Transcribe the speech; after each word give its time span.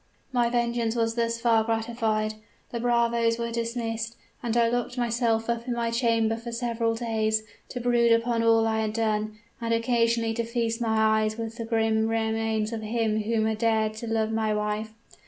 "My 0.33 0.49
vengeance 0.49 0.95
was 0.95 1.13
thus 1.13 1.39
far 1.39 1.63
gratified 1.63 2.33
the 2.71 2.79
bravos 2.79 3.37
were 3.37 3.51
dismissed, 3.51 4.15
and 4.41 4.57
I 4.57 4.67
locked 4.67 4.97
myself 4.97 5.47
up 5.47 5.67
in 5.67 5.75
my 5.75 5.91
chamber 5.91 6.35
for 6.37 6.51
several 6.51 6.95
days, 6.95 7.43
to 7.69 7.79
brood 7.79 8.11
upon 8.11 8.41
all 8.41 8.65
I 8.65 8.79
had 8.79 8.93
done, 8.93 9.37
and 9.61 9.71
occasionally 9.75 10.33
to 10.33 10.43
feast 10.43 10.81
my 10.81 11.21
eyes 11.21 11.37
with 11.37 11.57
the 11.57 11.65
grim 11.65 12.07
remains 12.07 12.73
of 12.73 12.81
him 12.81 13.21
who 13.21 13.43
had 13.45 13.59
dared 13.59 13.93
to 13.97 14.07
love 14.07 14.31
my 14.31 14.55
wife. 14.55 14.91